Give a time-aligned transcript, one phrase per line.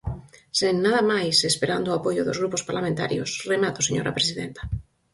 [0.59, 4.61] Sen nada máis, e esperando o apoio dos grupos parlamentarios, remato señora presidenta.